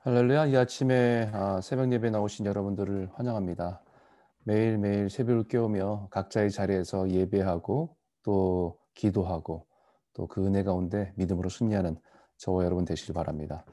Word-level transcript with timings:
할렐루야, 0.00 0.46
이 0.46 0.56
아침에 0.56 1.28
아, 1.34 1.60
새벽 1.60 1.92
예배 1.92 2.10
나오신 2.10 2.46
여러분들을 2.46 3.10
환영합니다. 3.14 3.82
매일매일 4.44 5.10
새벽을 5.10 5.48
깨우며 5.48 6.08
각자의 6.12 6.52
자리에서 6.52 7.10
예배하고 7.10 7.96
또 8.22 8.78
기도하고 8.94 9.66
또 10.14 10.26
그 10.28 10.46
은혜 10.46 10.62
가운데 10.62 11.12
믿음으로 11.16 11.48
승리하는 11.48 11.96
저와 12.36 12.64
여러분 12.64 12.84
되시길 12.84 13.12
바랍니다. 13.12 13.64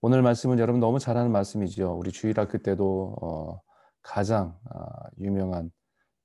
오늘 0.00 0.22
말씀은 0.22 0.60
여러분 0.60 0.80
너무 0.80 1.00
잘하는 1.00 1.32
말씀이죠. 1.32 1.96
우리 1.98 2.12
주일학교 2.12 2.58
때도 2.58 3.16
어, 3.20 3.60
가장 4.02 4.56
아, 4.70 5.08
유명한 5.18 5.72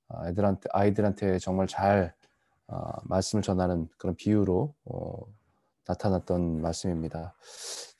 아, 0.08 0.28
애들한테 0.28 0.68
아이들한테 0.72 1.38
정말 1.40 1.66
잘 1.66 2.14
아, 2.68 2.92
말씀을 3.04 3.42
전하는 3.42 3.88
그런 3.98 4.14
비유로 4.14 4.74
어, 4.84 5.16
나타났던 5.86 6.60
말씀입니다. 6.60 7.34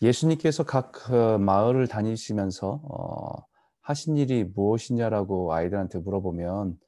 예수님께서 0.01 0.65
각 0.65 0.93
그 0.93 1.39
마을을 1.39 1.89
다니시면서 1.89 2.81
어, 2.85 3.45
하신 3.83 4.17
일이 4.17 4.45
무엇이냐라고 4.45 5.53
아이들한테 5.53 5.99
물어보면 5.99 6.79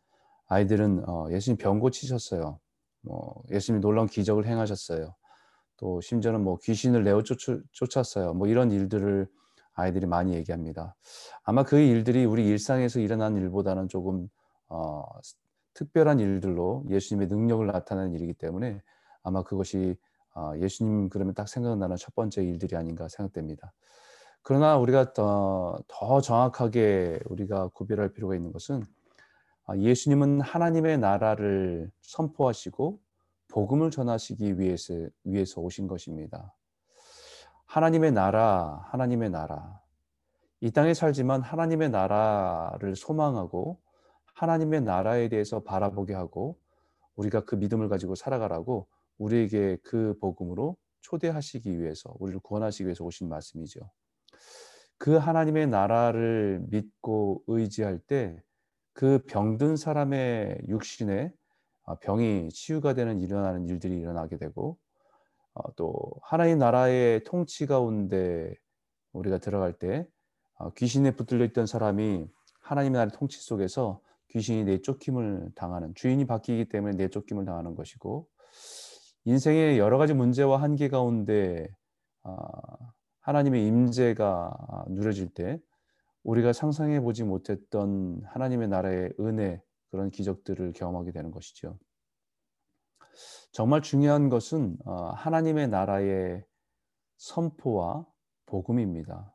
아이들은 0.47 1.09
어, 1.09 1.27
예수님 1.30 1.59
병 1.59 1.80
고치셨어요. 1.80 2.59
뭐 3.02 3.43
예수님 3.51 3.80
놀라운 3.80 4.07
기적을 4.07 4.47
행하셨어요. 4.47 5.15
또 5.77 6.01
심지어는 6.01 6.43
뭐 6.43 6.59
귀신을 6.62 7.02
내어 7.05 7.23
쫓았어요. 7.73 8.35
뭐 8.35 8.47
이런 8.47 8.71
일들을 8.71 9.27
아이들이 9.74 10.07
많이 10.07 10.35
얘기합니다. 10.35 10.95
아마 11.43 11.65
그 11.65 11.79
일들이 11.79 12.24
우리 12.24 12.47
일상에서 12.47 13.01
일어난 13.01 13.37
일보다는 13.37 13.88
조금 13.88 14.29
어, 14.69 15.02
특별한 15.74 16.21
일들로 16.21 16.85
예수님의 16.88 17.27
능력을 17.29 17.66
나타내는 17.66 18.13
일이기 18.15 18.35
때문에 18.35 18.80
아마 19.24 19.43
그것이 19.43 19.97
어, 19.97 20.13
예수님 20.59 21.09
그러면 21.09 21.34
딱 21.34 21.48
생각나는 21.48 21.97
첫 21.97 22.15
번째 22.15 22.43
일들이 22.43 22.77
아닌가 22.77 23.09
생각됩니다. 23.09 23.73
그러나 24.43 24.77
우리가 24.77 25.12
더, 25.12 25.79
더 25.88 26.20
정확하게 26.20 27.21
우리가 27.27 27.68
구별할 27.68 28.13
필요가 28.13 28.35
있는 28.35 28.52
것은 28.52 28.82
아, 29.66 29.77
예수님은 29.77 30.43
하나님의 30.43 30.99
나라를 30.99 31.90
선포하시고 32.02 33.01
복음을 33.49 33.90
전하시기 33.90 34.59
위해서, 34.59 34.95
위해서 35.24 35.60
오신 35.60 35.87
것입니다. 35.87 36.55
하나님의 37.65 38.12
나라, 38.12 38.87
하나님의 38.90 39.30
나라. 39.30 39.80
이 40.60 40.71
땅에 40.71 40.93
살지만 40.93 41.40
하나님의 41.40 41.90
나라를 41.90 42.96
소망하고 42.96 43.80
하나님의 44.35 44.82
나라에 44.82 45.29
대해서 45.29 45.60
바라보게 45.60 46.12
하고 46.12 46.59
우리가 47.16 47.45
그 47.45 47.55
믿음을 47.55 47.88
가지고 47.88 48.15
살아가라고 48.15 48.87
우리에게 49.18 49.79
그 49.82 50.16
복음으로 50.20 50.76
초대하시기 51.02 51.80
위해서 51.80 52.15
우리를 52.18 52.40
구원하시기 52.40 52.84
위해서 52.84 53.04
오신 53.04 53.29
말씀이죠. 53.29 53.80
그 54.98 55.16
하나님의 55.16 55.68
나라를 55.68 56.62
믿고 56.68 57.43
의지할 57.46 57.98
때 57.98 58.43
그 58.95 59.18
병든 59.26 59.76
사람의 59.76 60.62
육신에 60.68 61.32
아, 61.87 61.96
병이 61.96 62.48
치유가 62.51 62.95
되는 62.95 63.21
일어나는 63.21 63.68
일들이 63.68 63.98
일어나게 63.98 64.38
되고 64.38 64.78
어, 65.53 65.75
또 65.75 66.12
하나님 66.22 66.59
나라의 66.59 67.25
통치 67.25 67.66
가운데 67.66 68.54
우리가 69.12 69.38
들어갈 69.38 69.72
때 69.75 70.09
어, 70.54 70.72
귀신에 70.75 71.10
붙들려 71.10 71.44
있던 71.47 71.66
사람이 71.66 72.26
하나님의 72.60 72.99
나라의 72.99 73.10
통치 73.19 73.38
속에서 73.41 74.00
귀신이 74.31 74.65
내쫓김을 74.65 75.53
당하는 75.56 75.93
주인이 75.94 76.25
바뀌기 76.26 76.69
때문에 76.69 76.97
내쫓김을 76.97 77.44
당하는 77.44 77.75
것이고 77.75 78.28
인생의 79.25 79.78
여러 79.78 79.99
가지 79.99 80.12
문제와 80.12 80.61
한계 80.61 80.89
가운데 80.89 81.69
아, 82.22 82.37
하나님의 83.21 83.67
임재가 83.67 84.84
누려질 84.89 85.31
때 85.33 85.59
우리가 86.22 86.53
상상해 86.53 87.00
보지 87.00 87.25
못했던 87.25 88.21
하나님의 88.27 88.69
나라의 88.69 89.12
은혜 89.21 89.62
그런 89.91 90.11
기적들을 90.11 90.73
경험하게 90.73 91.13
되는 91.13 91.31
것이죠. 91.31 91.79
정말 93.53 93.83
중요한 93.83 94.29
것은 94.29 94.77
어, 94.84 95.11
하나님의 95.11 95.69
나라의 95.69 96.45
선포와 97.17 98.05
복음입니다. 98.47 99.33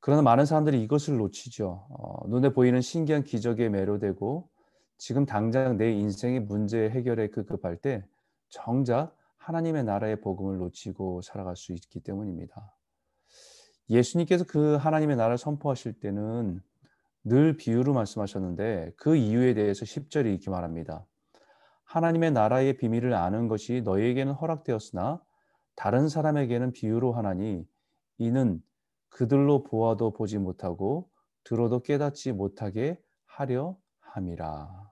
그러나 0.00 0.22
많은 0.22 0.44
사람들이 0.44 0.82
이것을 0.82 1.16
놓치죠. 1.16 1.86
어, 1.90 2.28
눈에 2.28 2.52
보이는 2.52 2.80
신기한 2.80 3.22
기적에 3.22 3.68
매료되고 3.68 4.48
지금 4.98 5.24
당장 5.24 5.76
내 5.76 5.92
인생의 5.92 6.40
문제 6.40 6.90
해결에 6.90 7.28
급급할 7.28 7.76
때 7.76 8.04
정작 8.52 9.16
하나님의 9.38 9.82
나라의 9.84 10.20
복음을 10.20 10.58
놓치고 10.58 11.22
살아갈 11.22 11.56
수 11.56 11.72
있기 11.72 12.00
때문입니다. 12.00 12.76
예수님께서 13.90 14.44
그 14.44 14.76
하나님의 14.76 15.16
나라를 15.16 15.38
선포하실 15.38 15.94
때는 15.94 16.60
늘 17.24 17.56
비유로 17.56 17.94
말씀하셨는데 17.94 18.92
그 18.96 19.16
이유에 19.16 19.54
대해서 19.54 19.84
10절이 19.84 20.26
이렇게 20.26 20.50
말합니다. 20.50 21.04
하나님의 21.84 22.32
나라의 22.32 22.76
비밀을 22.76 23.14
아는 23.14 23.48
것이 23.48 23.82
너희에게는 23.84 24.34
허락되었으나 24.34 25.22
다른 25.74 26.08
사람에게는 26.08 26.72
비유로 26.72 27.12
하나니 27.12 27.66
이는 28.18 28.62
그들로 29.08 29.62
보아도 29.64 30.12
보지 30.12 30.38
못하고 30.38 31.10
들어도 31.42 31.80
깨닫지 31.80 32.32
못하게 32.32 33.02
하려 33.24 33.76
함이라. 34.00 34.91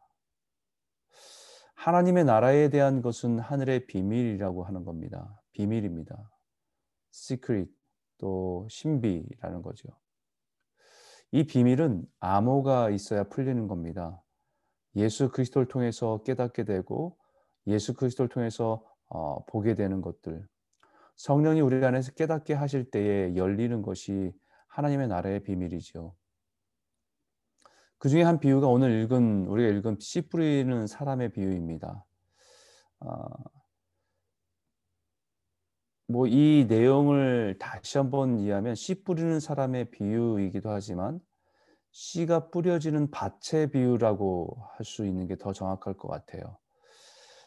하나님의 1.81 2.27
나라에 2.27 2.69
대한 2.69 3.01
것은 3.01 3.39
하늘의 3.39 3.87
비밀이라고 3.87 4.65
하는 4.65 4.85
겁니다. 4.85 5.41
비밀입니다. 5.53 6.31
secret 7.11 7.73
또 8.19 8.67
신비라는 8.69 9.63
거죠. 9.63 9.89
이 11.33 11.47
비밀은 11.47 12.05
암호가 12.19 12.91
있어야 12.91 13.25
풀리는 13.25 13.67
겁니다. 13.67 14.23
예수 14.97 15.31
그리스도를 15.31 15.69
통해서 15.69 16.23
깨닫게 16.23 16.65
되고 16.65 17.17
예수 17.67 17.95
그리스도를 17.95 18.29
통해서 18.29 18.85
어, 19.07 19.43
보게 19.47 19.75
되는 19.75 20.03
것들. 20.03 20.47
성령이 21.17 21.63
우리 21.63 21.83
안에서 21.83 22.13
깨닫게 22.13 22.53
하실 22.53 22.91
때에 22.91 23.37
열리는 23.37 23.81
것이 23.81 24.35
하나님의 24.69 25.09
나라의 25.09 25.45
비밀이죠. 25.45 26.15
그 28.01 28.09
중에 28.09 28.23
한 28.23 28.41
비유가 28.41 28.67
오늘 28.67 29.03
읽은 29.03 29.47
우리가 29.47 29.71
읽은 29.79 29.99
씨 30.01 30.23
뿌리는 30.23 30.87
사람의 30.87 31.33
비유입니다. 31.33 32.07
아, 33.01 33.29
뭐이 36.09 36.67
내용을 36.69 37.57
다시 37.61 37.99
한번 37.99 38.39
이해하면 38.41 38.75
씨 38.75 39.05
뿌리는 39.05 39.39
사람의 39.39 39.91
비유이기도 39.93 40.71
하지만 40.71 41.21
씨가 41.93 42.51
뿌려지는 42.51 43.11
밭의 43.11 43.71
비유라고 43.73 44.57
할 44.77 44.85
수 44.87 45.07
있는 45.07 45.27
게 45.29 45.37
더 45.37 45.53
정확할 45.53 45.97
것 45.97 46.09
같아요. 46.09 46.59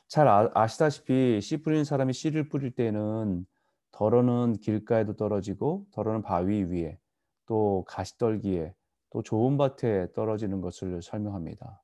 잘 0.08 0.28
아, 0.28 0.68
시다시피씨 0.68 1.64
뿌리는 1.64 1.84
사람이 1.84 2.14
씨를 2.14 2.50
뿌릴 2.50 2.72
때는 2.76 3.46
덜어는 3.92 4.58
길가에도 4.62 5.16
떨어지고 5.16 5.88
덜어는 5.94 6.22
바위 6.22 6.64
위에 6.64 7.00
또 7.48 7.84
가시떨기에 7.88 8.76
또 9.14 9.22
좋은 9.22 9.58
밭에 9.58 10.12
떨어지는 10.14 10.60
것을 10.60 11.04
설명합니다. 11.04 11.84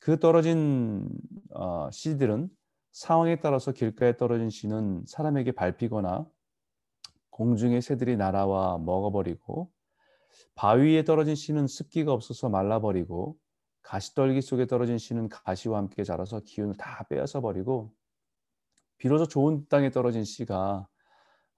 그 0.00 0.18
떨어진 0.18 1.08
어, 1.54 1.88
씨들은 1.92 2.50
상황에 2.90 3.36
따라서 3.38 3.70
길가에 3.70 4.16
떨어진 4.16 4.50
씨는 4.50 5.04
사람에게 5.06 5.52
밟히거나 5.52 6.26
공중의 7.30 7.80
새들이 7.80 8.16
날아와 8.16 8.78
먹어버리고 8.78 9.70
바위에 10.56 11.04
떨어진 11.04 11.36
씨는 11.36 11.68
습기가 11.68 12.12
없어서 12.12 12.48
말라버리고 12.48 13.36
가시떨기 13.82 14.42
속에 14.42 14.66
떨어진 14.66 14.98
씨는 14.98 15.28
가시와 15.28 15.78
함께 15.78 16.02
자라서 16.02 16.40
기운을 16.40 16.74
다 16.76 17.06
빼앗아 17.08 17.40
버리고 17.40 17.92
비로소 18.98 19.28
좋은 19.28 19.64
땅에 19.68 19.90
떨어진 19.90 20.24
씨가 20.24 20.88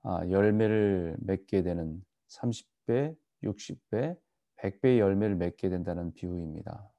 아, 0.02 0.28
열매를 0.28 1.16
맺게 1.20 1.62
되는 1.62 2.04
30배, 2.28 3.16
60배, 3.44 4.18
100배의 4.60 4.98
열매를 4.98 5.36
맺게 5.36 5.68
된다는 5.68 6.12
비유입니다. 6.12 6.90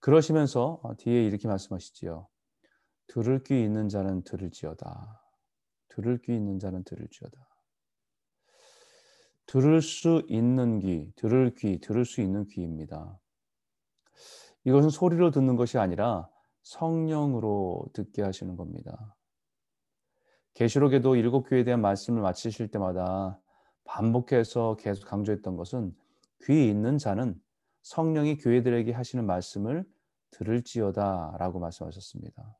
그러시면서 0.00 0.80
어, 0.82 0.96
뒤에 0.96 1.24
이렇게 1.24 1.48
말씀하시지요. 1.48 2.28
들을 3.08 3.42
귀 3.44 3.62
있는 3.62 3.88
자는 3.88 4.22
들을지어다. 4.22 5.22
들을 5.88 6.18
귀 6.18 6.34
있는 6.34 6.58
자는 6.58 6.84
들을지어다. 6.84 7.48
들을 9.46 9.80
수 9.80 10.22
있는 10.28 10.78
귀, 10.78 11.10
들을 11.16 11.54
귀, 11.56 11.80
들을 11.80 12.04
수 12.04 12.20
있는 12.20 12.46
귀입니다. 12.48 13.18
이것은 14.64 14.90
소리로 14.90 15.30
듣는 15.30 15.56
것이 15.56 15.78
아니라 15.78 16.28
성령으로 16.62 17.86
듣게 17.94 18.22
하시는 18.22 18.56
겁니다. 18.56 19.16
계시록에도 20.52 21.16
일곱 21.16 21.44
교회에 21.44 21.64
대한 21.64 21.80
말씀을 21.80 22.20
마치실 22.20 22.68
때마다 22.68 23.40
반복해서 23.84 24.76
계속 24.76 25.06
강조했던 25.06 25.56
것은 25.56 25.96
귀 26.44 26.68
있는 26.68 26.98
자는 26.98 27.40
성령이 27.82 28.38
교회들에게 28.38 28.92
하시는 28.92 29.24
말씀을 29.24 29.84
들을지어다 30.30 31.36
라고 31.38 31.58
말씀하셨습니다. 31.58 32.56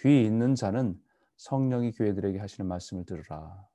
귀 0.00 0.24
있는 0.24 0.54
자는 0.54 1.00
성령이 1.36 1.92
교회들에게 1.92 2.38
하시는 2.38 2.68
말씀을 2.68 3.04
들으라. 3.04 3.66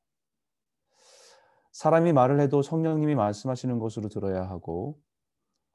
사람이 1.71 2.13
말을 2.13 2.39
해도 2.39 2.61
성령님이 2.61 3.15
말씀하시는 3.15 3.79
것으로 3.79 4.09
들어야 4.09 4.43
하고 4.43 4.99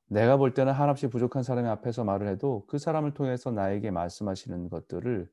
내가 0.06 0.37
볼 0.37 0.52
때는 0.52 0.73
한없이 0.73 1.08
부족한 1.08 1.43
사람의 1.43 1.70
앞에서 1.70 2.05
말을 2.05 2.29
해도 2.29 2.67
그 2.67 2.79
사람을 2.79 3.14
통해서 3.14 3.50
나에게 3.50 3.91
말씀하시는 3.91 4.69
것들을 4.69 5.31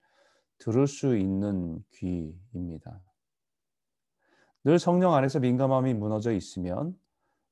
들을 0.59 0.87
수 0.87 1.17
있는 1.17 1.83
귀입니다. 1.93 3.01
늘 4.63 4.79
성령 4.79 5.13
안에서 5.13 5.39
민감함이 5.39 5.93
무너져 5.95 6.31
있으면 6.31 6.95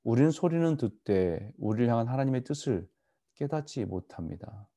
우리는 0.09 0.31
소리는 0.31 0.75
듣되 0.77 1.53
우리를 1.59 1.87
향한 1.87 2.07
하나님의 2.07 2.43
뜻을 2.43 2.89
깨닫지 3.35 3.85
못합니다. 3.85 4.67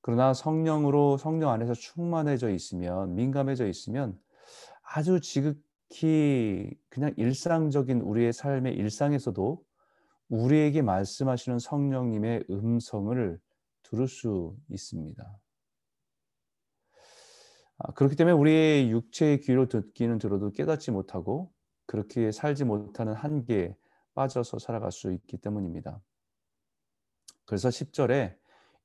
그러나 0.00 0.34
성령으로 0.34 1.16
성령 1.16 1.50
안에서 1.50 1.74
충만해져 1.74 2.50
있으면 2.50 3.14
민감해져 3.14 3.68
있으면 3.68 4.20
아주 4.82 5.20
지극히 5.20 6.76
그냥 6.88 7.14
일상적인 7.18 8.00
우리의 8.00 8.32
삶의 8.32 8.74
일상에서도 8.74 9.64
우리에게 10.28 10.82
말씀하시는 10.82 11.60
성령님의 11.60 12.46
음성을 12.50 13.40
들을 13.84 14.08
수 14.08 14.56
있습니다. 14.70 15.38
아, 17.78 17.92
그렇기 17.92 18.16
때문에 18.16 18.34
우리의 18.34 18.90
육체의 18.90 19.40
귀로 19.42 19.68
듣기는 19.68 20.18
들어도 20.18 20.50
깨닫지 20.50 20.90
못하고 20.90 21.52
그렇게 21.86 22.32
살지 22.32 22.64
못하는 22.64 23.14
한계에 23.14 23.76
빠져서 24.14 24.58
살아갈 24.58 24.92
수 24.92 25.12
있기 25.12 25.38
때문입니다. 25.38 26.00
그래서 27.44 27.68
10절에 27.68 28.36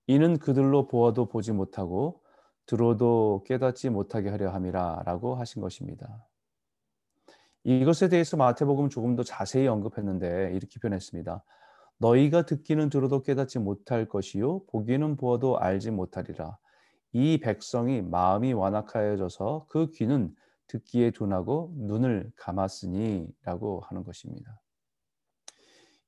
이는 0.07 0.37
그들로 0.37 0.87
보아도 0.87 1.27
보지 1.27 1.51
못하고 1.51 2.21
들어도 2.65 3.43
깨닫지 3.45 3.89
못하게 3.89 4.29
하려 4.29 4.49
함이라 4.49 5.03
라고 5.05 5.35
하신 5.35 5.61
것입니다. 5.61 6.25
이것에 7.63 8.09
대해서 8.09 8.37
마태복음 8.37 8.89
조금 8.89 9.15
더 9.15 9.23
자세히 9.23 9.67
언급했는데 9.67 10.51
이렇게 10.53 10.79
표현했습니다. 10.79 11.43
너희가 11.97 12.43
듣기는 12.45 12.89
들어도 12.89 13.23
깨닫지 13.23 13.59
못할 13.59 14.07
것이요 14.07 14.65
보기는 14.65 15.15
보아도 15.15 15.57
알지 15.57 15.91
못하리라. 15.91 16.57
이 17.13 17.39
백성이 17.39 18.01
마음이 18.01 18.53
완악하여져서 18.53 19.67
그 19.69 19.89
귀는 19.91 20.35
듣기에 20.67 21.11
둔하고 21.11 21.73
눈을 21.77 22.31
감았으니라고 22.35 23.81
하는 23.81 24.03
것입니다. 24.03 24.59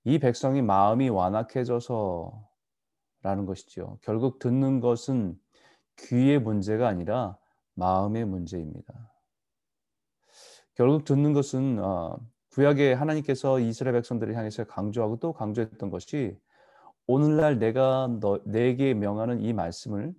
이 0.03 0.19
백성이 0.19 0.61
마음이 0.61 1.09
완악해져서 1.09 2.47
라는 3.23 3.45
것이죠. 3.45 3.99
결국 4.01 4.39
듣는 4.39 4.79
것은 4.79 5.37
귀의 5.97 6.39
문제가 6.39 6.87
아니라 6.87 7.37
마음의 7.73 8.25
문제입니다. 8.25 9.13
결국 10.75 11.05
듣는 11.05 11.33
것은 11.33 11.79
어, 11.79 12.17
구약에 12.51 12.93
하나님께서 12.93 13.59
이스라엘 13.59 13.93
백성들을 13.93 14.35
향해서 14.35 14.65
강조하고 14.65 15.17
또 15.17 15.33
강조했던 15.33 15.89
것이 15.89 16.37
오늘날 17.07 17.59
내가 17.59 18.07
너, 18.19 18.39
내게 18.45 18.93
명하는 18.93 19.41
이 19.41 19.53
말씀을 19.53 20.13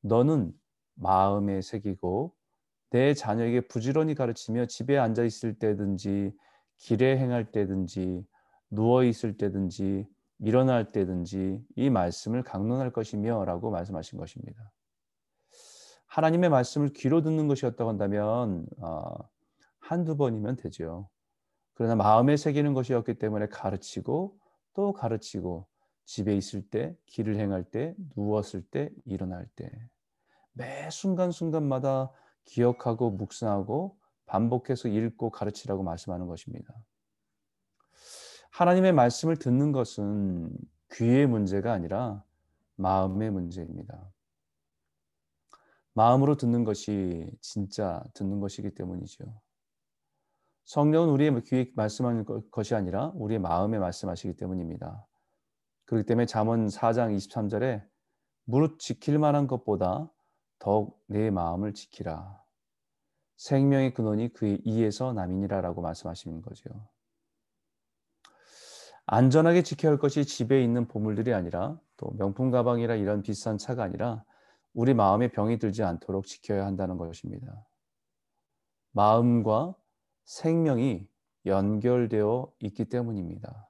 너는 0.00 0.52
마음에 0.94 1.62
새기고 1.62 2.34
내 2.90 3.14
자녀에게 3.14 3.62
부지런히 3.62 4.14
가르치며 4.14 4.66
집에 4.66 4.98
앉아 4.98 5.24
있을 5.24 5.58
때든지 5.58 6.32
길에 6.76 7.16
행할 7.16 7.50
때든지 7.50 8.24
누워 8.72 9.04
있을 9.04 9.36
때든지 9.36 10.06
일어날 10.38 10.90
때든지 10.90 11.64
이 11.76 11.90
말씀을 11.90 12.42
강론할 12.42 12.92
것이며라고 12.92 13.70
말씀하신 13.70 14.18
것입니다. 14.18 14.72
하나님의 16.06 16.50
말씀을 16.50 16.92
귀로 16.92 17.22
듣는 17.22 17.46
것이었다고 17.46 17.88
한다면 17.88 18.66
어, 18.80 19.14
한두 19.78 20.16
번이면 20.16 20.56
되죠. 20.56 21.08
그러나 21.74 21.94
마음에 21.94 22.36
새기는 22.36 22.74
것이었기 22.74 23.14
때문에 23.14 23.46
가르치고 23.46 24.36
또 24.74 24.92
가르치고 24.92 25.66
집에 26.04 26.36
있을 26.36 26.68
때, 26.68 26.96
길을 27.06 27.36
행할 27.36 27.64
때, 27.64 27.94
누웠을 28.16 28.62
때, 28.62 28.90
일어날 29.04 29.46
때 29.54 29.70
매 30.52 30.90
순간순간마다 30.90 32.10
기억하고 32.44 33.10
묵상하고 33.10 33.96
반복해서 34.26 34.88
읽고 34.88 35.30
가르치라고 35.30 35.82
말씀하는 35.82 36.26
것입니다. 36.26 36.74
하나님의 38.52 38.92
말씀을 38.92 39.36
듣는 39.36 39.72
것은 39.72 40.50
귀의 40.92 41.26
문제가 41.26 41.72
아니라 41.72 42.22
마음의 42.76 43.30
문제입니다. 43.30 44.12
마음으로 45.94 46.36
듣는 46.36 46.64
것이 46.64 47.30
진짜 47.40 48.02
듣는 48.12 48.40
것이기 48.40 48.74
때문이죠. 48.74 49.24
성령은 50.66 51.08
우리의 51.08 51.42
귀에 51.44 51.72
말씀하는 51.74 52.26
것이 52.50 52.74
아니라 52.74 53.12
우리의 53.14 53.40
마음에 53.40 53.78
말씀하시기 53.78 54.36
때문입니다. 54.36 55.06
그렇기 55.86 56.06
때문에 56.06 56.26
잠언 56.26 56.66
4장 56.66 57.16
23절에 57.16 57.82
무릇 58.44 58.78
지킬 58.78 59.18
만한 59.18 59.46
것보다 59.46 60.10
더욱 60.58 61.02
내 61.06 61.30
마음을 61.30 61.72
지키라. 61.72 62.42
생명의 63.36 63.94
근원이 63.94 64.34
그의 64.34 64.60
이에서 64.64 65.14
남이니라라고 65.14 65.80
말씀하시는 65.80 66.42
거죠. 66.42 66.91
안전하게 69.06 69.62
지켜야 69.62 69.92
할 69.92 69.98
것이 69.98 70.24
집에 70.24 70.62
있는 70.62 70.86
보물들이 70.86 71.34
아니라 71.34 71.78
또 71.96 72.12
명품 72.16 72.50
가방이라 72.50 72.94
이런 72.96 73.22
비싼 73.22 73.58
차가 73.58 73.82
아니라 73.82 74.24
우리 74.74 74.94
마음에 74.94 75.28
병이 75.28 75.58
들지 75.58 75.82
않도록 75.82 76.26
지켜야 76.26 76.64
한다는 76.66 76.96
것입니다. 76.96 77.66
마음과 78.92 79.74
생명이 80.24 81.06
연결되어 81.46 82.52
있기 82.60 82.84
때문입니다. 82.86 83.68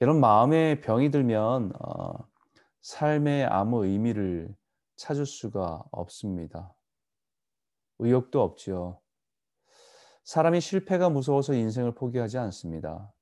이런 0.00 0.20
마음에 0.20 0.80
병이 0.80 1.10
들면 1.10 1.72
어, 1.80 2.28
삶에 2.82 3.44
아무 3.44 3.86
의미를 3.86 4.54
찾을 4.96 5.24
수가 5.24 5.84
없습니다. 5.90 6.74
의욕도 7.98 8.42
없지요. 8.42 9.00
사람이 10.24 10.60
실패가 10.60 11.08
무서워서 11.08 11.54
인생을 11.54 11.94
포기하지 11.94 12.36
않습니다. 12.38 13.12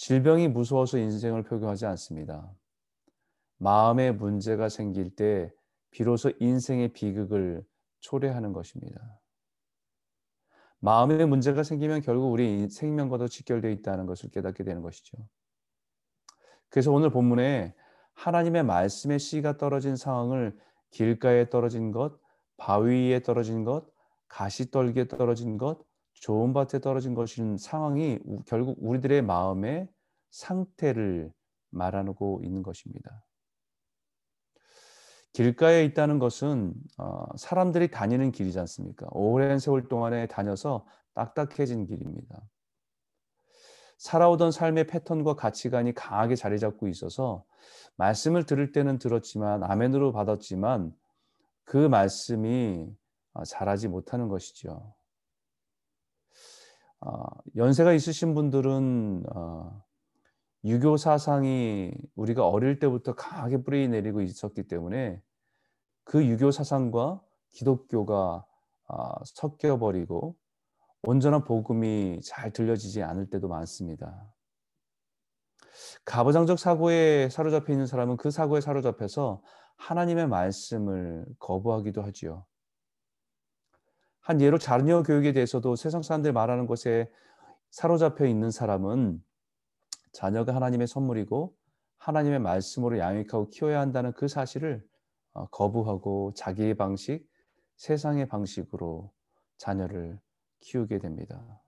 질병이 0.00 0.48
무서워서 0.48 0.96
인생을 0.96 1.42
표기하지 1.42 1.84
않습니다. 1.84 2.50
마음에 3.58 4.12
문제가 4.12 4.70
생길 4.70 5.14
때 5.14 5.52
비로소 5.90 6.32
인생의 6.40 6.94
비극을 6.94 7.62
초래하는 7.98 8.54
것입니다. 8.54 9.20
마음에 10.78 11.22
문제가 11.26 11.62
생기면 11.62 12.00
결국 12.00 12.32
우리 12.32 12.70
생명과도 12.70 13.28
직결되어 13.28 13.70
있다는 13.72 14.06
것을 14.06 14.30
깨닫게 14.30 14.64
되는 14.64 14.80
것이죠. 14.80 15.18
그래서 16.70 16.90
오늘 16.90 17.10
본문에 17.10 17.74
하나님의 18.14 18.62
말씀의 18.62 19.18
씨가 19.18 19.58
떨어진 19.58 19.96
상황을 19.96 20.58
길가에 20.92 21.50
떨어진 21.50 21.92
것, 21.92 22.18
바위 22.56 23.10
위에 23.10 23.20
떨어진 23.20 23.64
것, 23.64 23.86
가시떨기에 24.28 25.08
떨어진 25.08 25.58
것, 25.58 25.84
좋은 26.20 26.52
밭에 26.52 26.80
떨어진 26.80 27.14
것인 27.14 27.56
상황이 27.56 28.18
결국 28.46 28.76
우리들의 28.80 29.22
마음의 29.22 29.88
상태를 30.30 31.32
말하고 31.70 32.40
있는 32.44 32.62
것입니다. 32.62 33.24
길가에 35.32 35.84
있다는 35.84 36.18
것은 36.18 36.74
어, 36.98 37.24
사람들이 37.36 37.90
다니는 37.90 38.32
길이지 38.32 38.58
않습니까? 38.60 39.06
오랜 39.12 39.58
세월 39.58 39.88
동안에 39.88 40.26
다녀서 40.26 40.86
딱딱해진 41.14 41.86
길입니다. 41.86 42.40
살아오던 43.98 44.50
삶의 44.50 44.86
패턴과 44.88 45.34
가치관이 45.36 45.94
강하게 45.94 46.34
자리 46.34 46.58
잡고 46.58 46.88
있어서 46.88 47.44
말씀을 47.96 48.44
들을 48.44 48.72
때는 48.72 48.98
들었지만 48.98 49.62
아멘으로 49.62 50.12
받았지만 50.12 50.92
그 51.64 51.76
말씀이 51.76 52.88
어, 53.32 53.44
자라지 53.44 53.88
못하는 53.88 54.28
것이죠. 54.28 54.94
어, 57.00 57.24
연세가 57.56 57.92
있으신 57.92 58.34
분들은 58.34 59.24
어, 59.34 59.82
유교 60.64 60.96
사상이 60.96 61.92
우리가 62.16 62.46
어릴 62.46 62.78
때부터 62.78 63.14
강하게 63.14 63.62
뿌리 63.62 63.88
내리고 63.88 64.20
있었기 64.20 64.64
때문에 64.68 65.22
그 66.04 66.26
유교 66.26 66.50
사상과 66.50 67.22
기독교가 67.52 68.44
섞여 69.24 69.78
버리고 69.78 70.36
온전한 71.02 71.44
복음이 71.44 72.20
잘 72.22 72.52
들려지지 72.52 73.02
않을 73.02 73.30
때도 73.30 73.48
많습니다. 73.48 74.30
가부장적 76.04 76.58
사고에 76.58 77.30
사로잡혀 77.30 77.72
있는 77.72 77.86
사람은 77.86 78.16
그 78.16 78.30
사고에 78.30 78.60
사로잡혀서 78.60 79.42
하나님의 79.76 80.28
말씀을 80.28 81.24
거부하기도 81.38 82.02
하지요. 82.02 82.44
한 84.20 84.40
예로 84.40 84.58
자녀 84.58 85.02
교육에 85.02 85.32
대해서도 85.32 85.76
세상 85.76 86.02
사람들 86.02 86.32
말하는 86.32 86.66
것에 86.66 87.10
사로잡혀 87.70 88.26
있는 88.26 88.50
사람은 88.50 89.22
자녀가 90.12 90.54
하나님의 90.54 90.86
선물이고 90.86 91.54
하나님의 91.98 92.40
말씀으로 92.40 92.98
양육하고 92.98 93.50
키워야 93.50 93.80
한다는 93.80 94.12
그 94.12 94.28
사실을 94.28 94.84
어, 95.32 95.46
거부하고 95.46 96.32
자기의 96.34 96.74
방식, 96.74 97.28
세상의 97.76 98.26
방식으로 98.28 99.12
자녀를 99.58 100.18
키우게 100.60 100.98
됩니다. 100.98 101.62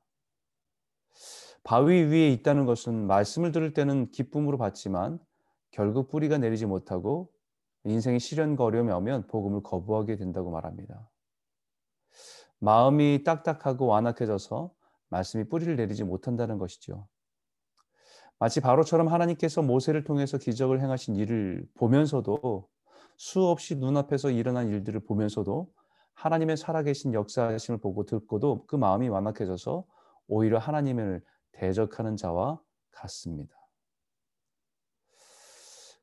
바위 1.63 2.03
위에 2.03 2.31
있다는 2.31 2.67
것은 2.67 3.07
말씀을 3.07 3.53
들을 3.53 3.73
때는 3.73 4.11
기쁨으로 4.11 4.59
받지만 4.59 5.21
결국 5.71 6.09
뿌리가 6.09 6.39
내리지 6.39 6.67
못하고 6.67 7.33
인생의 7.85 8.21
시련과 8.21 8.65
어려움이 8.65 8.91
오면 8.93 9.27
복음을 9.29 9.63
거부하게 9.63 10.17
된다고 10.17 10.51
말합니다. 10.51 11.09
마음이 12.63 13.25
딱딱하고 13.25 13.87
완악해져서 13.87 14.71
말씀이 15.09 15.49
뿌리를 15.49 15.75
내리지 15.75 16.05
못한다는 16.05 16.59
것이죠. 16.59 17.09
마치 18.39 18.61
바로처럼 18.61 19.09
하나님께서 19.09 19.63
모세를 19.63 20.05
통해서 20.05 20.39
기적을 20.39 20.81
행하신 20.81 21.17
일을 21.17 21.67
보면서도 21.75 22.69
수없이 23.17 23.75
눈앞에서 23.75 24.31
일어난 24.31 24.69
일들을 24.69 25.01
보면서도 25.01 25.73
하나님의 26.15 26.57
살아계신 26.57 27.15
역사하심을 27.15 27.81
보고 27.81 28.05
듣고도 28.05 28.65
그 28.67 28.77
마음이 28.77 29.09
완악해져서 29.09 29.85
오히려 30.29 30.59
하나님을 30.59 31.21
대적하는 31.51 32.17
자와 32.17 32.61
같습니다. 32.93 33.57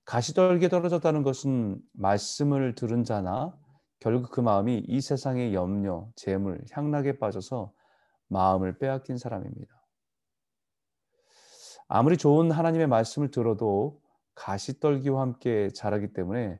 가시떨게 0.03 0.67
떨어졌다는 0.67 1.23
것은 1.23 1.79
말씀을 1.93 2.75
들은 2.75 3.05
자나 3.05 3.57
결국 3.99 4.31
그 4.31 4.39
마음이 4.39 4.83
이 4.87 5.01
세상의 5.01 5.53
염려, 5.53 6.09
재물, 6.15 6.63
향락에 6.71 7.19
빠져서 7.19 7.73
마음을 8.27 8.77
빼앗긴 8.77 9.17
사람입니다. 9.17 9.79
아무리 11.87 12.17
좋은 12.17 12.51
하나님의 12.51 12.87
말씀을 12.87 13.31
들어도 13.31 13.99
가시떨기와 14.35 15.21
함께 15.21 15.69
자라기 15.69 16.13
때문에 16.13 16.59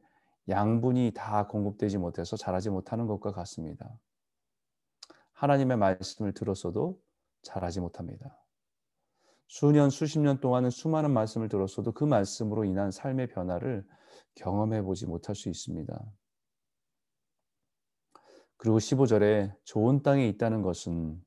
양분이 0.50 1.13
다 1.15 1.48
공급되지 1.48 1.98
못해서 1.98 2.36
자라지 2.36 2.69
못하는 2.69 3.05
것과 3.05 3.31
같습니다. 3.31 3.88
하나님의 5.34 5.77
말씀을 5.77 6.34
들었어도 6.34 7.00
자라지 7.43 7.79
못합니다. 7.79 8.43
수년, 9.48 9.89
수십 9.89 10.19
년 10.19 10.39
동안은 10.39 10.72
수많은 10.72 11.12
말씀을 11.12 11.48
들었어도 11.48 11.91
그 11.93 12.03
말씀으로 12.03 12.65
인한 12.65 12.91
삶의 12.91 13.27
변화를 13.27 13.88
경험해 14.36 14.81
보지 14.81 15.05
못할 15.05 15.36
수 15.36 15.50
있습니다. 15.50 16.03
그리고 18.59 18.77
15절에 18.77 19.55
좋은 19.63 20.03
땅에 20.03 20.27
있다는 20.27 20.61
것은 20.61 21.23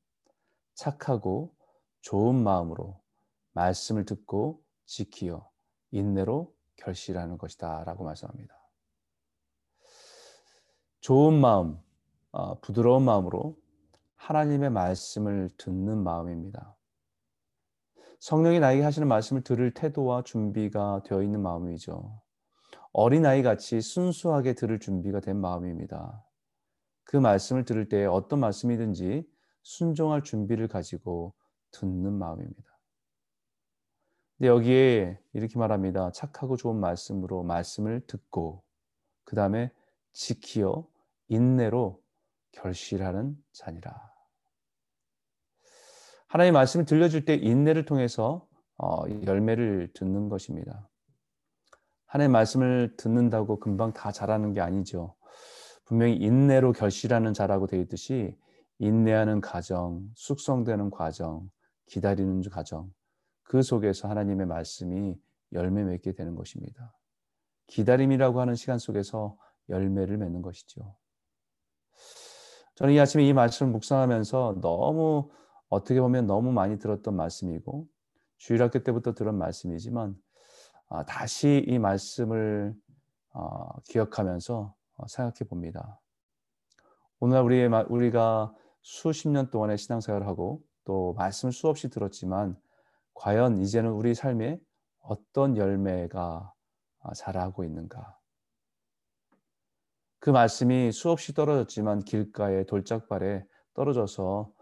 착하고 0.75 1.55
좋은 2.03 2.35
마음으로 2.35 3.01
말씀을 3.53 4.05
듣고 4.05 4.63
지키어 4.85 5.49
인내로 5.93 6.55
결실하는 6.77 7.39
것이다 7.39 7.85
라고 7.85 8.05
말씀합니다. 8.05 8.55
좋은 11.01 11.41
마음, 11.41 11.79
어, 12.33 12.61
부드러운 12.61 13.03
마음으로 13.03 13.57
하나님의 14.17 14.69
말씀을 14.69 15.49
듣는 15.57 16.05
마음입니다. 16.05 16.77
성령이 18.21 18.61
나에게 18.61 18.83
하시는 18.83 19.09
말씀을 19.09 19.43
들을 19.43 19.73
태도와 19.73 20.23
준비가 20.23 21.03
되어 21.07 21.23
있는 21.23 21.41
마음이죠. 21.41 22.21
어린아이 22.93 23.43
같이 23.43 23.81
순수하게 23.81 24.53
들을 24.53 24.79
준비가 24.79 25.21
된 25.21 25.41
마음입니다. 25.41 26.23
그 27.05 27.17
말씀을 27.17 27.65
들을 27.65 27.89
때 27.89 28.05
어떤 28.05 28.41
말씀이든지 28.41 29.29
순종할 29.63 30.23
준비를 30.23 30.69
가지고 30.69 31.35
듣는 31.71 32.13
마음입니다. 32.13 32.73
근데 34.39 34.49
여기에 34.49 35.21
이렇게 35.35 35.59
말합니다. 35.59 36.11
착하고 36.13 36.57
좋은 36.57 36.77
말씀으로 36.77 37.43
말씀을 37.43 38.01
듣고 38.07 38.63
그 39.25 39.37
다음에 39.37 39.71
지키어 40.13 40.87
인내로 41.29 42.03
결실하는 42.53 43.37
자니라. 43.53 44.13
하나님의 46.27 46.53
말씀을 46.53 46.87
들려줄 46.87 47.25
때 47.25 47.35
인내를 47.35 47.85
통해서 47.85 48.49
어, 48.79 49.05
열매를 49.27 49.93
듣는 49.95 50.29
것입니다. 50.29 50.89
하나님의 52.07 52.33
말씀을 52.33 52.97
듣는다고 52.97 53.61
금방 53.61 53.93
다 53.93 54.13
잘하는 54.13 54.53
게 54.53 54.61
아니죠. 54.61 55.15
분명히 55.93 56.15
인내로 56.15 56.73
결실하는 56.73 57.35
자라고 57.35 57.67
되어 57.67 57.79
있듯이 57.81 58.35
인내하는 58.79 59.43
과정, 59.43 60.09
숙성되는 60.15 60.89
과정, 60.89 61.51
기다리는 61.85 62.41
과정, 62.51 62.91
그 63.43 63.61
속에서 63.61 64.09
하나님의 64.09 64.47
말씀이 64.47 65.21
열매 65.53 65.85
맺게 65.85 66.13
되는 66.13 66.35
것입니다. 66.35 66.97
기다림이라고 67.67 68.41
하는 68.41 68.55
시간 68.55 68.79
속에서 68.79 69.37
열매를 69.69 70.17
맺는 70.17 70.41
것이죠. 70.41 70.97
저는 72.77 72.95
이 72.95 72.99
아침에 72.99 73.29
이 73.29 73.35
말씀을 73.35 73.71
묵상하면서 73.73 74.61
너무 74.63 75.29
어떻게 75.69 76.01
보면 76.01 76.27
너무 76.27 76.53
많이 76.53 76.79
들었던 76.79 77.15
말씀이고 77.15 77.87
주일학교 78.39 78.83
때부터 78.83 79.13
들은 79.13 79.35
말씀이지만 79.35 80.17
아, 80.89 81.05
다시 81.05 81.63
이 81.69 81.79
말씀을 81.79 82.75
어, 83.35 83.79
기억하면서 83.91 84.75
어, 84.75 84.82
생각해 85.09 85.49
봅니다. 85.49 86.01
오늘 87.21 87.41
우리 87.41 87.65
우리가 87.65 88.55
수십 88.83 89.29
년 89.29 89.51
동안의 89.51 89.79
신앙생활을 89.79 90.27
하고 90.27 90.63
또 90.85 91.15
말씀을 91.15 91.53
수없이 91.53 91.89
들었지만 91.89 92.57
과연 93.15 93.59
이제는 93.59 93.91
우리 93.93 94.15
삶에 94.15 94.61
어떤 95.01 95.57
열매가 95.57 96.53
아, 97.01 97.15
자라고 97.15 97.65
있는가? 97.65 98.19
그 100.19 100.31
말씀이 100.31 100.93
수없이 100.93 101.35
떨어졌지만 101.35 102.01
길가에 102.01 102.65
돌짝발에 102.65 103.45
떨어져서 103.75 104.53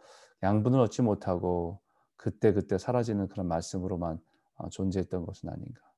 양분을 0.42 0.80
얻지 0.80 1.02
못하고 1.02 1.80
그때그때 2.16 2.78
사라지는 2.78 3.28
그런 3.28 3.47
말씀으로만 3.47 4.20
어, 4.56 4.68
존재했던 4.70 5.26
것은 5.26 5.49
아닌가. 5.50 5.89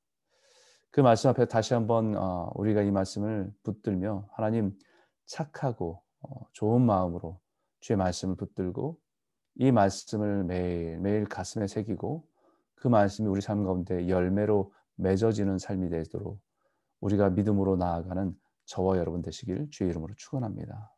그 0.93 1.01
말씀 1.01 1.31
앞에 1.31 1.47
다시 1.47 1.73
한번 1.73 2.15
어, 2.19 2.53
우리가 2.55 2.83
이 2.83 2.91
말씀을 2.91 3.51
붙들며 3.63 4.29
하나님 4.33 4.79
착하고 5.25 6.03
어, 6.21 6.47
좋은 6.53 6.83
마음으로 6.83 7.41
주의 7.81 7.97
말씀을 7.97 8.37
붙들고 8.37 8.99
이 9.57 9.73
말씀을 9.73 10.45
매일 10.45 10.99
매일 10.99 11.25
가슴에 11.25 11.67
새기고 11.67 12.29
그 12.75 12.89
말씀이 12.89 13.27
우리 13.27 13.41
삶 13.41 13.65
가운데 13.65 14.07
열매로 14.07 14.71
맺어지는 14.97 15.59
삶이 15.59 15.89
되도록 15.89 16.39
우리가 17.01 17.31
믿음으로 17.31 17.77
나아가는 17.77 18.35
저와 18.67 18.99
여러분 18.99 19.23
되시길 19.23 19.69
주의 19.71 19.89
이름으로 19.89 20.13
축원합니다. 20.15 20.95